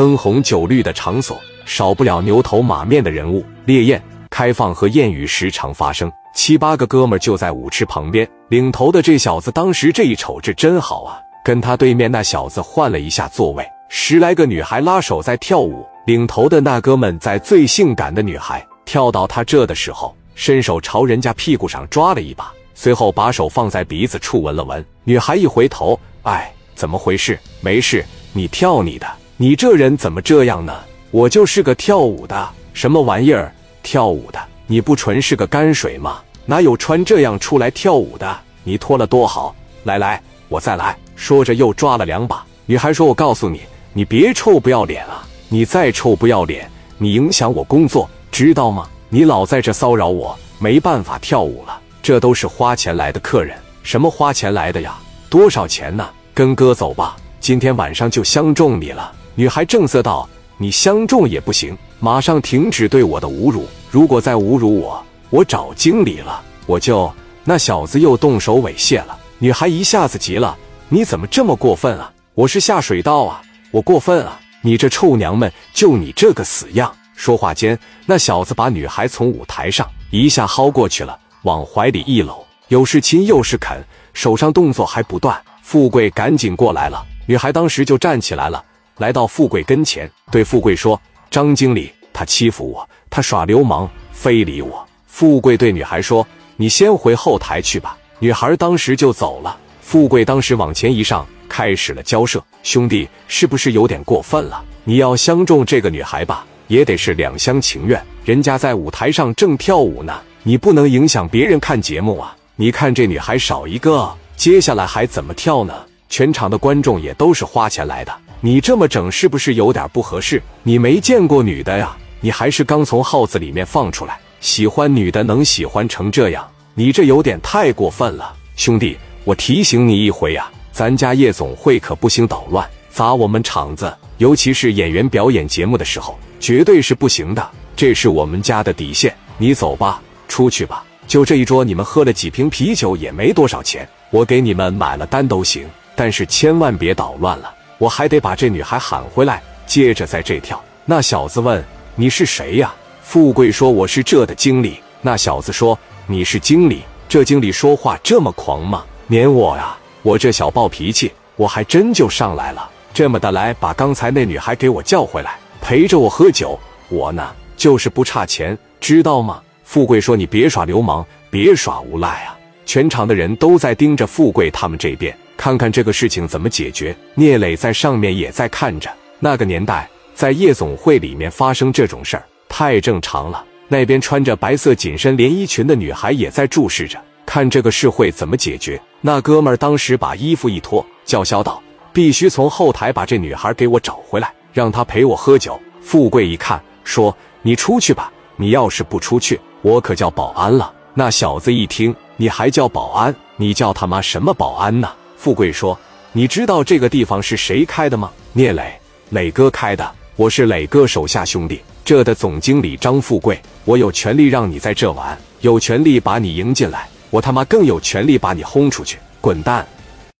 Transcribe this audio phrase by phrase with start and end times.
[0.00, 3.44] 灯红酒绿的场所，少不了牛头马面的人物。
[3.66, 6.10] 烈焰、开放和艳语时常发生。
[6.34, 11.20] 七八个哥们就在舞池旁边，领头的这小子当时这一瞅，这真好啊！
[11.44, 15.86] 跟他对面那小子换了一下座位，十来个女孩拉手在跳舞。
[16.06, 24.82] 领头的那哥们在最性感的女孩跳到他这的时候，伸手朝人家屁股上抓了一把，随后把手放在鼻子处闻了闻。
[25.04, 27.38] 女孩一回头，哎，怎么回事？
[27.60, 29.06] 没事，你跳你的。
[29.42, 30.80] 你这人怎么这样呢？
[31.10, 33.50] 我就是个跳舞的，什么玩意儿？
[33.82, 34.38] 跳舞的？
[34.66, 36.20] 你不纯是个泔水吗？
[36.44, 38.38] 哪有穿这样出来跳舞的？
[38.64, 39.56] 你脱了多好！
[39.84, 40.94] 来来，我再来。
[41.16, 42.44] 说着又抓了两把。
[42.66, 43.62] 女孩说：“我告诉你，
[43.94, 45.26] 你别臭不要脸啊！
[45.48, 48.86] 你再臭不要脸，你影响我工作，知道吗？
[49.08, 51.80] 你老在这骚扰我，没办法跳舞了。
[52.02, 54.98] 这都是花钱来的客人，什么花钱来的呀？
[55.30, 56.06] 多少钱呢？
[56.34, 60.28] 跟哥走吧，今天晚上就相中你了。”女孩正色道
[60.60, 63.66] ：“你相中也不行，马上停止对我的侮辱！
[63.90, 67.10] 如果再侮辱我，我找经理了，我就……”
[67.42, 69.18] 那小子又动手猥亵了。
[69.38, 70.58] 女孩一下子急了
[70.90, 72.12] ：“你怎么这么过分啊？
[72.34, 74.38] 我是下水道啊，我过分啊！
[74.60, 85.34] 你这臭娘们，就你这个死样！”说话间，那小子把女孩从舞台上一下薅过去了，往怀里一搂，又是亲又是啃，手上动作还不断。
[85.62, 88.62] 富贵赶紧过来了，女孩当时就站起来了。
[89.00, 96.24] 来到富贵跟前，对富贵说：“张经理，他欺负我，他耍流氓，非礼我。”富贵对女孩说
[96.56, 99.56] ：“你先回后台去吧。”女孩当时就走了。
[99.80, 104.62] 富贵当时往前一上，开始了交涉：“兄弟，是不是有点过分了？
[104.84, 107.98] 你要相中这个女孩吧，也得是两厢情愿。
[108.22, 112.36] 人家在舞台上正跳舞呢，你不能影响别人看节目啊！
[112.54, 115.72] 你看这女孩少一个，接下来还怎么跳呢？
[116.10, 120.42] 全场的观众也都是花钱来的。”你这么整是不是有点不合适？
[120.62, 121.94] 你没见过女的呀？
[122.20, 126.46] 你还是刚从耗子里面放出来，喜欢女的能喜欢成这样？
[126.74, 128.96] 你这有点太过分了，兄弟！
[129.24, 139.14] 我提醒你一回呀，咱家夜总会可不兴捣乱，砸我们场子，尤其是演员表演节目的时候，绝对是不行的，这是我们家的底线。
[139.36, 140.82] 你走吧，出去吧。
[141.06, 147.52] 就这一桌，你们喝了几瓶啤酒也没多少钱，我给你们买了单都行，但是千万别捣乱了。
[147.80, 150.62] 我还得把这女孩喊回来，接着在这跳。
[150.84, 151.64] 那小子问
[151.96, 156.82] ：“你是谁呀？”富贵说：“我是这的经理。”那小子说：“你是经理？
[157.08, 158.84] 这经理说话这么狂吗？
[159.08, 159.74] 撵我呀！
[160.02, 162.68] 我这小暴脾气，我还真就上来了。
[162.92, 166.60] 这么的，来把刚才那女孩给我叫回来，陪着我喝酒。
[166.90, 172.36] 我呢，就是不差钱，知道吗？”富贵说：“你别耍流氓，别耍无赖啊！”
[172.66, 175.16] 全场的人都在盯着富贵他们这边。
[175.40, 176.94] 看看这个事情怎么解决。
[177.14, 178.90] 聂磊在上面也在看着。
[179.18, 183.42] 那个年代，在夜总会里面发生这种事儿太正常了。
[183.66, 188.78] 那边穿着白色紧身连衣裙的女孩也在注视着，看这个事会怎么解决。
[189.00, 203.14] 那哥们儿当时把衣服一脱，叫嚣道：“必须从后台把这女孩给我找回来，让她陪我喝酒。”富贵一看，说：“你出去吧，你要是不出去，我可叫保安了。”那小子一听，你还叫保安？
[203.36, 204.90] 你叫他妈什么保安呢？
[205.22, 205.78] 富贵说
[206.12, 208.72] ：“你知道这个地方是谁开的吗？”聂磊，
[209.10, 209.86] 磊哥开的。
[210.16, 219.68] 我是磊哥手下兄弟，这的总经理张富贵，我有权利让你在这玩，有权利把你迎进来，我他妈更有权利把你轰出去，滚蛋！